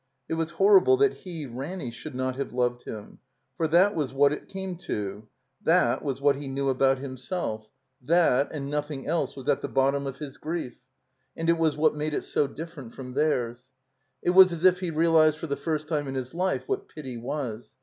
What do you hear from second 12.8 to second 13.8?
from theirs.